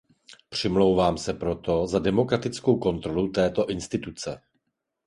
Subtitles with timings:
[0.49, 4.41] Přimlouvám se proto za demokratickou kontrolu této instituce.